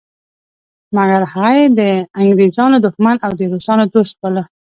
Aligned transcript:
مګر 0.95 1.21
هغه 1.33 1.51
یې 1.57 1.65
د 1.79 1.81
انګریزانو 2.21 2.77
دښمن 2.85 3.15
او 3.25 3.31
د 3.39 3.41
روسانو 3.53 3.83
دوست 3.93 4.13
باله. 4.21 4.43